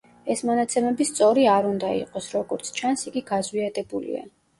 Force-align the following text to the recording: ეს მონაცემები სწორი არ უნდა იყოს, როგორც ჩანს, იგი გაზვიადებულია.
ეს 0.35 0.39
მონაცემები 0.49 1.05
სწორი 1.09 1.43
არ 1.55 1.67
უნდა 1.71 1.91
იყოს, 1.97 2.29
როგორც 2.37 2.71
ჩანს, 2.79 3.05
იგი 3.13 3.23
გაზვიადებულია. 3.29 4.25